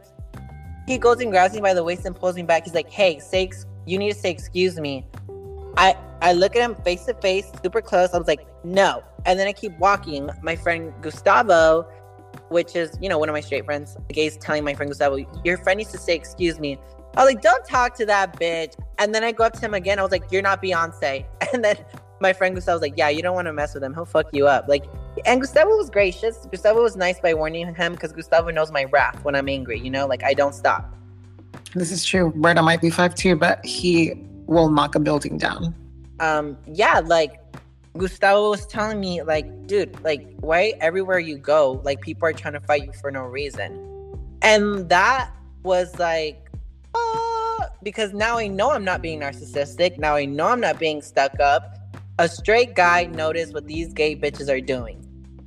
[0.86, 2.64] He goes and grabs me by the waist and pulls me back.
[2.64, 5.06] He's like, "Hey, say ex- you need to say excuse me."
[5.76, 8.14] I I look at him face to face, super close.
[8.14, 10.30] I was like, "No," and then I keep walking.
[10.40, 11.82] My friend Gustavo,
[12.48, 15.16] which is you know one of my straight friends, the guy's telling my friend Gustavo,
[15.44, 16.78] "Your friend needs to say excuse me."
[17.14, 18.74] I was like, don't talk to that bitch.
[18.98, 19.98] And then I go up to him again.
[19.98, 21.26] I was like, you're not Beyonce.
[21.52, 21.76] And then
[22.20, 23.92] my friend Gustavo was like, yeah, you don't want to mess with him.
[23.92, 24.66] He'll fuck you up.
[24.68, 24.86] Like,
[25.26, 26.46] and Gustavo was gracious.
[26.50, 29.78] Gustavo was nice by warning him because Gustavo knows my wrath when I'm angry.
[29.78, 30.96] You know, like I don't stop.
[31.74, 32.32] This is true.
[32.32, 34.14] Berto might be five two, but he
[34.46, 35.74] will knock a building down.
[36.22, 37.40] Um, yeah, like
[37.98, 42.54] Gustavo was telling me, like, dude, like, why everywhere you go, like people are trying
[42.54, 44.16] to fight you for no reason.
[44.40, 45.30] And that
[45.64, 46.48] was like
[46.94, 49.98] uh, because now I know I'm not being narcissistic.
[49.98, 51.76] Now I know I'm not being stuck up.
[52.18, 54.98] A straight guy noticed what these gay bitches are doing.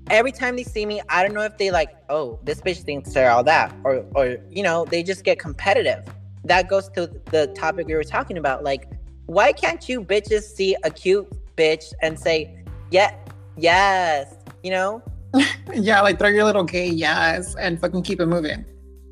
[0.09, 3.13] Every time they see me, I don't know if they like, oh, this bitch thinks
[3.13, 6.05] they're all that, or, or you know, they just get competitive.
[6.43, 8.63] That goes to the topic we were talking about.
[8.63, 8.89] Like,
[9.25, 13.15] why can't you bitches see a cute bitch and say, yeah,
[13.57, 15.01] yes, you know?
[15.73, 18.65] yeah, like throw your little gay yes and fucking keep it moving.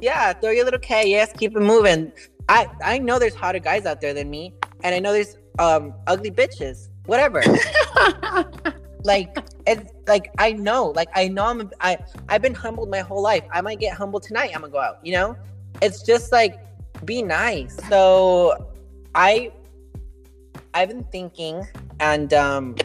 [0.04, 1.10] Yeah, throw your little K.
[1.10, 2.12] Yes, keep it moving.
[2.50, 5.94] I I know there's hotter guys out there than me, and I know there's um
[6.08, 6.90] ugly bitches.
[7.06, 7.42] Whatever.
[9.04, 11.98] like it's like I know, like I know I'm I
[12.28, 13.46] I've been humbled my whole life.
[13.54, 14.52] I might get humbled tonight.
[14.54, 15.00] I'm gonna go out.
[15.04, 15.38] You know,
[15.82, 16.60] it's just like
[17.06, 17.78] be nice.
[17.88, 18.70] So
[19.16, 19.54] I
[20.74, 21.68] I've been thinking,
[22.00, 22.76] and um,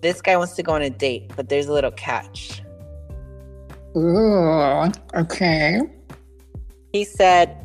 [0.00, 2.62] this guy wants to go on a date, but there's a little catch.
[3.96, 5.80] Ooh, okay.
[6.92, 7.56] He said,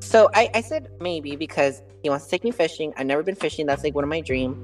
[0.00, 2.92] so I, I said maybe because he wants to take me fishing.
[2.96, 3.66] I've never been fishing.
[3.66, 4.56] That's like one of my dreams.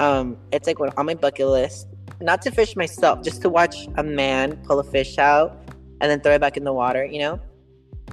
[0.00, 1.88] Um, it's like one on my bucket list.
[2.20, 5.56] Not to fish myself, just to watch a man pull a fish out
[6.00, 7.40] and then throw it back in the water, you know?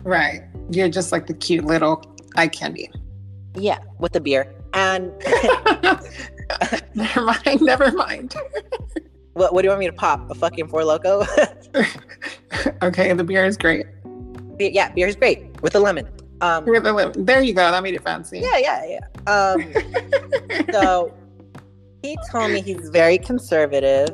[0.03, 0.43] Right.
[0.71, 2.03] You're just like the cute little
[2.35, 2.91] eye candy.
[3.55, 4.53] Yeah, with the beer.
[4.73, 5.11] And
[6.95, 8.35] never mind, never mind.
[9.33, 10.29] what what do you want me to pop?
[10.29, 11.27] A fucking Four Loko?
[12.83, 13.85] okay, the beer is great.
[14.59, 16.07] yeah, beer is great with a lemon.
[16.41, 17.25] Um, with a lemon.
[17.25, 17.71] There you go.
[17.71, 18.39] That made it fancy.
[18.39, 19.31] Yeah, yeah, yeah.
[19.31, 19.73] Um,
[20.71, 21.13] so
[22.01, 24.09] he told me he's very conservative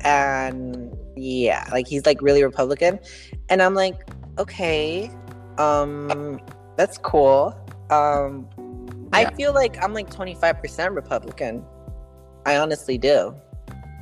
[0.00, 2.98] and yeah, like he's like really Republican.
[3.48, 5.10] And I'm like, okay,
[5.58, 6.40] um,
[6.76, 7.54] that's cool.
[7.90, 8.48] Um,
[9.20, 9.28] yeah.
[9.28, 11.64] I feel like I'm like 25% Republican.
[12.44, 13.34] I honestly do.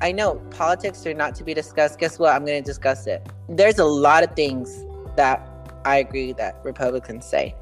[0.01, 1.99] I know politics are not to be discussed.
[1.99, 2.35] Guess what?
[2.35, 3.27] I'm going to discuss it.
[3.49, 4.85] There's a lot of things
[5.17, 5.47] that
[5.85, 7.55] I agree that Republicans say.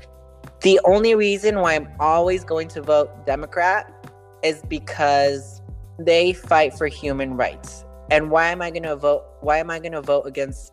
[0.63, 3.93] The only reason why I'm always going to vote Democrat
[4.43, 5.61] is because
[5.99, 7.85] they fight for human rights.
[8.11, 10.73] And why am I going to vote why am I going to vote against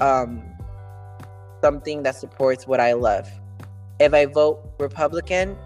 [0.00, 0.42] um
[1.62, 3.28] something that supports what I love?
[4.00, 5.56] If I vote Republican,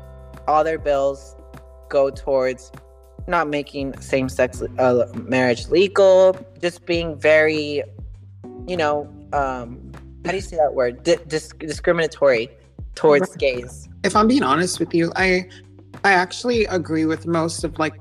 [0.48, 1.36] all their bills
[1.88, 2.72] go towards
[3.28, 7.82] not making same-sex uh, marriage legal, just being very
[8.66, 9.92] you know, um
[10.24, 11.02] how do you say that word?
[11.02, 12.50] D- dis- discriminatory
[12.94, 13.88] towards gays.
[14.04, 15.48] If I'm being honest with you, I
[16.04, 17.94] I actually agree with most of like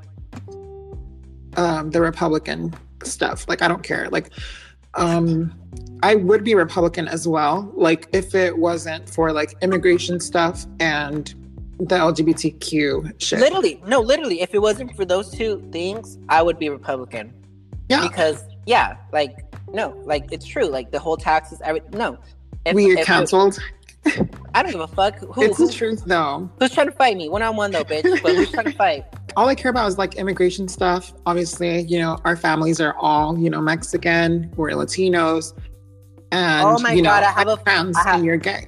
[1.58, 2.74] um, the Republican
[3.04, 3.48] stuff.
[3.48, 4.08] Like I don't care.
[4.10, 4.32] Like
[4.96, 5.54] um
[6.04, 7.72] I would be Republican as well.
[7.76, 11.34] Like if it wasn't for like immigration stuff and
[11.80, 13.40] the LGBTQ shit.
[13.40, 17.34] Literally, no, literally, if it wasn't for those two things, I would be Republican.
[17.90, 18.08] Yeah.
[18.08, 20.66] Because yeah, like no, like it's true.
[20.66, 22.18] Like the whole taxes, every no.
[22.66, 23.60] If, we are canceled.
[24.54, 25.18] I don't give a fuck.
[25.20, 26.50] Who, it's who, the truth, though.
[26.60, 27.30] Who's trying to fight me?
[27.30, 28.22] One on one, though, bitch.
[28.22, 29.06] But who's trying to fight?
[29.38, 31.14] All I care about is like immigration stuff.
[31.26, 34.52] Obviously, you know, our families are all, you know, Mexican.
[34.58, 35.58] We're Latinos,
[36.34, 38.68] and oh my you know, god, I have a friends, have, and you're gay.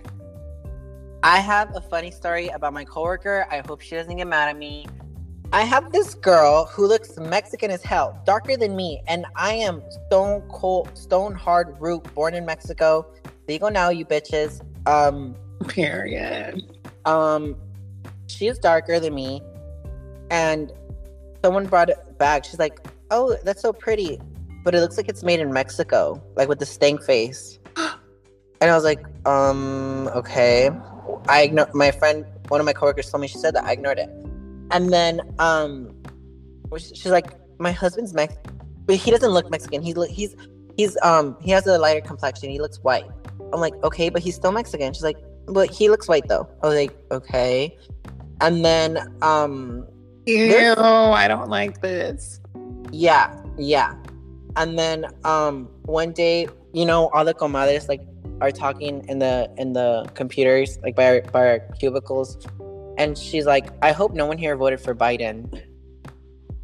[1.25, 3.47] I have a funny story about my coworker.
[3.49, 4.85] I hope she doesn't get mad at me.
[5.53, 9.81] I have this girl who looks Mexican as hell, darker than me, and I am
[10.07, 13.05] stone cold, stone hard root, born in Mexico.
[13.47, 14.59] Legal now, you bitches.
[14.85, 15.37] Um,
[15.69, 16.61] period.
[17.05, 17.55] Um,
[18.27, 19.41] she is darker than me,
[20.29, 20.73] and
[21.41, 22.43] someone brought it back.
[22.43, 24.19] She's like, "Oh, that's so pretty,"
[24.65, 27.59] but it looks like it's made in Mexico, like with the stank face.
[27.77, 30.69] and I was like, "Um, okay."
[31.27, 32.25] I ignored my friend.
[32.49, 33.63] One of my coworkers told me she said that.
[33.63, 34.09] I ignored it,
[34.71, 35.95] and then um,
[36.77, 37.27] she's like,
[37.59, 39.81] "My husband's Mexican, but he doesn't look Mexican.
[39.81, 40.35] He's he's
[40.77, 42.49] he's um he has a lighter complexion.
[42.49, 43.05] He looks white."
[43.53, 44.93] I'm like, okay, but he's still Mexican.
[44.93, 46.49] She's like, but he looks white though.
[46.63, 47.77] I was like, okay.
[48.41, 49.87] And then um
[50.25, 52.39] Ew, I don't like this.
[52.91, 53.93] Yeah, yeah.
[54.55, 58.01] And then um one day, you know, all the comadres like
[58.43, 62.45] are talking in the in the computers, like by our, by our cubicles.
[62.97, 65.63] And she's like, I hope no one here voted for Biden.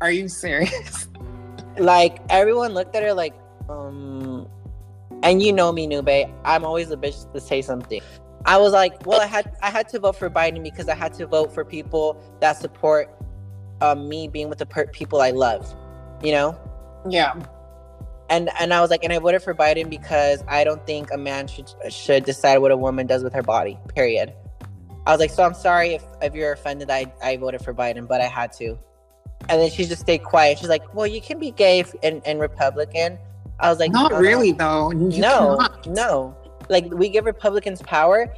[0.02, 1.08] Are you serious?
[1.78, 3.34] like everyone looked at her like,
[3.70, 4.48] um
[5.24, 6.30] and you know me, Nube.
[6.44, 8.02] I'm always a bitch to say something.
[8.46, 11.14] I was like, well, I had I had to vote for Biden because I had
[11.14, 13.10] to vote for people that support
[13.80, 15.74] um, me being with the per- people I love.
[16.22, 16.60] You know?
[17.10, 17.42] Yeah.
[18.30, 21.18] And and I was like, and I voted for Biden because I don't think a
[21.18, 23.78] man should should decide what a woman does with her body.
[23.96, 24.34] Period.
[25.08, 26.90] I was like, so I'm sorry if if you're offended.
[26.92, 28.78] I I voted for Biden, but I had to.
[29.48, 30.60] And then she just stayed quiet.
[30.60, 33.18] She's like, well, you can be gay and, and Republican
[33.60, 34.92] I was like, not really though.
[34.92, 35.88] You no, cannot.
[35.88, 36.38] no.
[36.70, 38.34] Like we give Republicans power,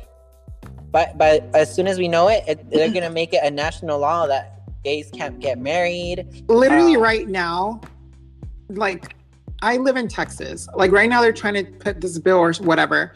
[0.91, 3.99] but but as soon as we know it, it they're gonna make it a national
[3.99, 6.45] law that gays can't get married.
[6.47, 7.81] Literally, um, right now,
[8.69, 9.15] like
[9.61, 10.67] I live in Texas.
[10.73, 13.15] Like right now, they're trying to put this bill or whatever.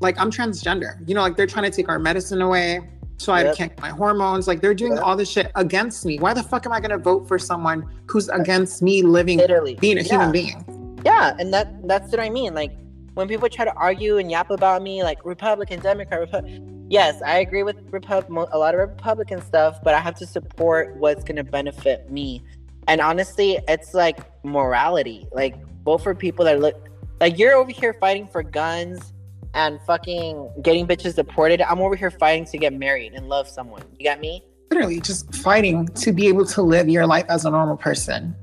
[0.00, 0.96] Like I'm transgender.
[1.08, 2.80] You know, like they're trying to take our medicine away
[3.18, 4.46] so I can't get my hormones.
[4.46, 5.02] Like they're doing yep.
[5.02, 6.18] all this shit against me.
[6.18, 9.76] Why the fuck am I gonna vote for someone who's against me living, Literally.
[9.76, 10.08] being a yeah.
[10.08, 10.76] human being?
[11.06, 12.72] yeah and that that's what i mean like
[13.14, 17.38] when people try to argue and yap about me like republican democrat Repu- yes i
[17.38, 21.36] agree with Repub- a lot of republican stuff but i have to support what's going
[21.36, 22.42] to benefit me
[22.88, 25.26] And honestly, it's like morality.
[25.32, 26.88] Like both for people that look
[27.20, 29.12] like you're over here fighting for guns
[29.54, 31.62] and fucking getting bitches deported.
[31.62, 33.82] I'm over here fighting to get married and love someone.
[33.98, 34.44] You got me?
[34.70, 38.34] Literally just fighting to be able to live your life as a normal person.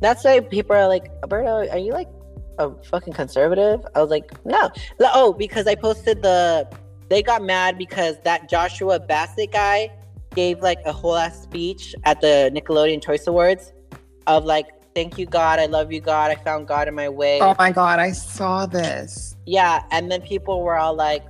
[0.00, 2.08] That's why people are like, Alberto, are you like
[2.58, 3.86] a fucking conservative?
[3.94, 4.70] I was like, no.
[5.00, 6.68] Oh, because I posted the
[7.10, 9.90] they got mad because that Joshua Bassett guy
[10.34, 13.72] gave like a whole ass speech at the Nickelodeon Choice Awards
[14.26, 17.40] of like, thank you, God, I love you, God, I found God in my way.
[17.40, 19.36] Oh my God, I saw this.
[19.46, 21.24] Yeah, and then people were all like,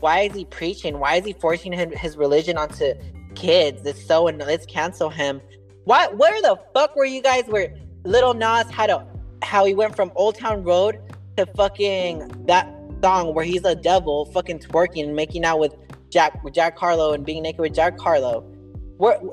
[0.00, 0.98] why is he preaching?
[0.98, 2.94] Why is he forcing his, his religion onto
[3.34, 3.86] kids?
[3.86, 5.40] It's so, and let's cancel him.
[5.84, 7.74] Why, where the fuck were you guys where
[8.04, 9.06] Lil Nas had a,
[9.42, 11.00] how he went from Old Town Road
[11.36, 12.68] to fucking that
[13.02, 15.74] song where he's a devil fucking twerking and making out with
[16.10, 18.44] Jack with Jack Harlow and being naked with Jack Harlow.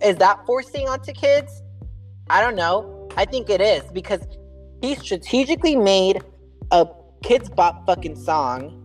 [0.04, 1.64] Is that forcing onto kids?
[2.30, 3.10] I don't know.
[3.18, 4.22] I think it is because
[4.82, 6.22] he strategically made
[6.72, 6.88] a
[7.24, 8.82] kids bop fucking song.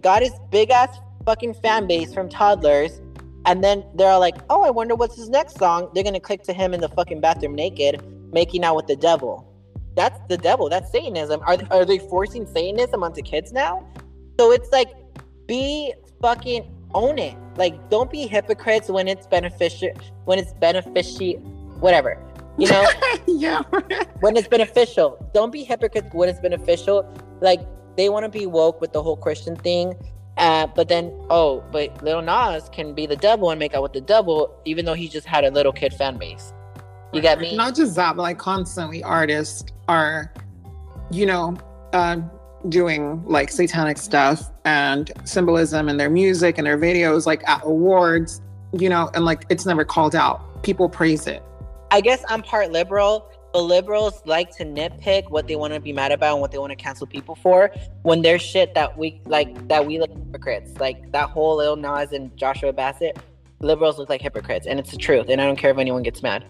[0.00, 3.00] Got his big ass fucking fan base from toddlers,
[3.44, 6.52] and then they're like, "Oh, I wonder what's his next song." They're gonna click to
[6.52, 8.00] him in the fucking bathroom naked,
[8.32, 9.44] making out with the devil.
[9.96, 10.68] That's the devil.
[10.68, 11.40] That's Satanism.
[11.44, 13.86] Are are they forcing Satanism onto kids now?
[14.38, 14.90] So it's like,
[15.46, 15.92] be
[16.24, 16.64] fucking
[16.94, 17.36] own it.
[17.56, 19.90] Like, don't be hypocrites when it's beneficial.
[20.24, 21.34] When it's beneficial,
[21.80, 22.18] whatever.
[22.56, 22.86] You know,
[23.26, 23.62] yeah.
[24.20, 27.04] when it's beneficial, don't be hypocrites when it's beneficial.
[27.40, 27.60] Like
[27.96, 29.94] they want to be woke with the whole Christian thing,
[30.38, 33.92] uh, but then oh, but Lil Nas can be the devil and make out with
[33.92, 36.54] the devil, even though he just had a little kid fan base.
[37.12, 37.54] You get me?
[37.56, 40.32] Not just that, but like constantly artists are,
[41.10, 41.56] you know,
[41.92, 42.18] uh,
[42.68, 48.40] doing like satanic stuff and symbolism in their music and their videos, like at awards,
[48.72, 50.62] you know, and like it's never called out.
[50.62, 51.42] People praise it.
[51.90, 53.30] I guess I'm part liberal.
[53.52, 56.58] The liberals like to nitpick what they want to be mad about and what they
[56.58, 57.70] want to cancel people for
[58.02, 60.72] when there's shit that we like that we look hypocrites.
[60.80, 63.16] Like that whole Lil Nas and Joshua Bassett,
[63.60, 65.28] liberals look like hypocrites, and it's the truth.
[65.28, 66.44] And I don't care if anyone gets mad.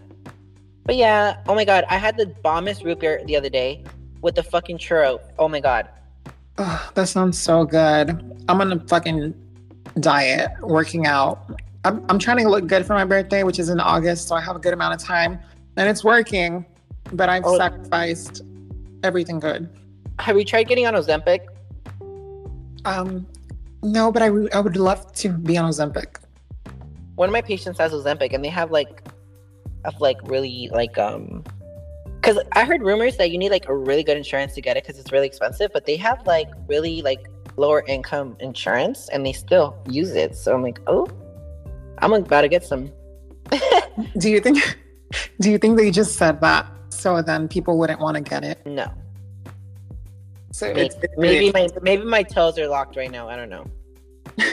[0.84, 3.84] But yeah, oh my god, I had the bombest root beer the other day
[4.22, 5.20] with the fucking churro.
[5.38, 5.88] Oh my god.
[6.58, 8.10] Oh, that sounds so good.
[8.48, 9.34] I'm on a fucking
[10.00, 11.60] diet, working out.
[11.84, 14.40] I'm, I'm trying to look good for my birthday, which is in August, so I
[14.40, 15.38] have a good amount of time.
[15.76, 16.64] And it's working,
[17.12, 17.56] but I've oh.
[17.56, 18.42] sacrificed
[19.02, 19.68] everything good.
[20.20, 21.40] Have you tried getting on Ozempic?
[22.84, 23.26] Um,
[23.82, 26.18] no, but I, I would love to be on Ozempic.
[27.16, 29.02] One of my patients has Ozempic, and they have like
[29.84, 31.44] of like really like um
[32.24, 34.84] because I heard rumors that you need like a really good insurance to get it
[34.84, 39.32] because it's really expensive, but they have like really like lower income insurance and they
[39.32, 40.34] still use it.
[40.34, 41.06] So I'm like, oh,
[41.98, 42.90] I'm about to get some.
[44.18, 44.78] do you think?
[45.40, 48.64] Do you think they just said that so then people wouldn't want to get it?
[48.64, 48.90] No.
[50.50, 53.28] So maybe, it's, it's maybe my maybe my toes are locked right now.
[53.28, 53.66] I don't know.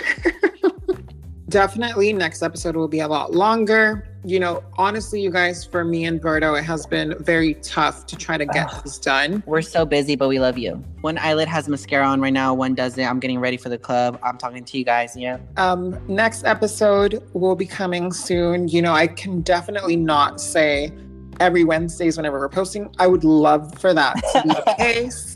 [1.47, 6.05] Definitely, next episode will be a lot longer you know, honestly, you guys, for me
[6.05, 8.83] and Berto, it has been very tough to try to get Ugh.
[8.83, 9.41] this done.
[9.47, 10.75] We're so busy, but we love you.
[11.01, 13.03] One eyelid has mascara on right now, one doesn't.
[13.03, 14.19] I'm getting ready for the club.
[14.21, 15.15] I'm talking to you guys.
[15.15, 15.39] Yeah.
[15.57, 18.67] Um, next episode will be coming soon.
[18.67, 20.91] You know, I can definitely not say
[21.39, 22.93] every Wednesdays whenever we're posting.
[22.99, 25.35] I would love for that to be the case.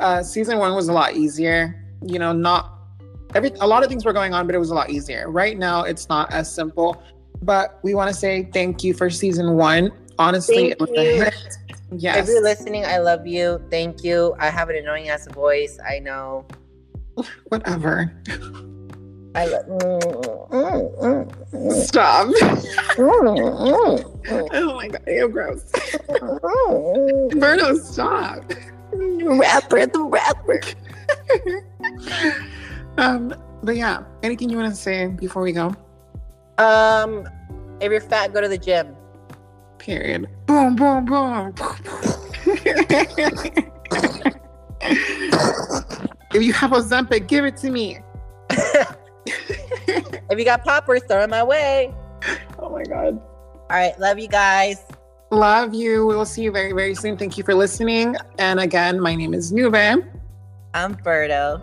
[0.00, 1.84] Uh, season one was a lot easier.
[2.04, 2.74] You know, not
[3.34, 5.30] every a lot of things were going on, but it was a lot easier.
[5.30, 7.00] Right now, it's not as simple.
[7.42, 9.92] But we want to say thank you for season one.
[10.18, 11.00] Honestly, thank it was you.
[11.00, 11.58] a hit.
[11.92, 12.16] Yes.
[12.18, 13.62] If you're listening, I love you.
[13.70, 14.34] Thank you.
[14.38, 15.78] I have an annoying ass voice.
[15.88, 16.46] I know.
[17.48, 18.12] Whatever.
[19.34, 19.66] I love.
[19.66, 22.28] Mm, mm, mm, Stop.
[22.98, 25.70] oh my god, you're gross.
[27.32, 28.52] Berto, stop.
[28.92, 30.60] Rapper, the rapper.
[32.98, 35.74] um, but yeah, anything you want to say before we go?
[36.58, 37.28] Um,
[37.80, 38.94] if you're fat, go to the gym.
[39.78, 40.28] Period.
[40.46, 41.54] Boom, boom, boom.
[46.32, 47.98] if you have a Ozempic, give it to me.
[48.50, 51.94] if you got poppers, throw them my way.
[52.58, 53.20] Oh my god.
[53.70, 54.84] All right, love you guys.
[55.30, 56.06] Love you.
[56.06, 57.16] We will see you very, very soon.
[57.16, 58.16] Thank you for listening.
[58.38, 59.74] And again, my name is Nube.
[60.74, 61.62] I'm Berto.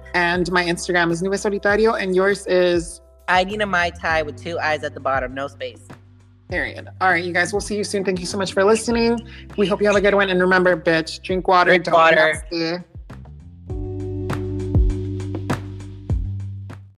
[0.14, 4.42] and my Instagram is Nube Solitario, and yours is I need a Mai Tai with
[4.42, 5.86] two eyes at the bottom, no space.
[6.48, 6.88] Period.
[7.00, 8.04] All right, you guys, we'll see you soon.
[8.04, 9.20] Thank you so much for listening.
[9.58, 10.30] We hope you have a good one.
[10.30, 11.72] And remember, bitch, drink water.
[11.72, 12.42] Drink water.